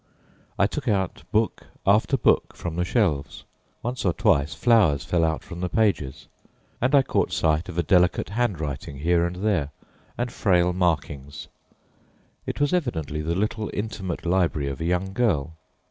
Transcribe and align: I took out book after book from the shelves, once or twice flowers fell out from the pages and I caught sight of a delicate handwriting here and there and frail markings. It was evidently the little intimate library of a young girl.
I 0.57 0.65
took 0.65 0.87
out 0.87 1.21
book 1.31 1.67
after 1.85 2.17
book 2.17 2.55
from 2.55 2.75
the 2.75 2.83
shelves, 2.83 3.43
once 3.83 4.03
or 4.03 4.13
twice 4.13 4.55
flowers 4.55 5.05
fell 5.05 5.23
out 5.23 5.43
from 5.43 5.59
the 5.61 5.69
pages 5.69 6.25
and 6.81 6.95
I 6.95 7.03
caught 7.03 7.31
sight 7.31 7.69
of 7.69 7.77
a 7.77 7.83
delicate 7.83 8.29
handwriting 8.29 8.97
here 8.97 9.27
and 9.27 9.35
there 9.35 9.69
and 10.17 10.31
frail 10.31 10.73
markings. 10.73 11.49
It 12.47 12.59
was 12.59 12.73
evidently 12.73 13.21
the 13.21 13.35
little 13.35 13.69
intimate 13.75 14.25
library 14.25 14.69
of 14.69 14.81
a 14.81 14.85
young 14.85 15.13
girl. 15.13 15.53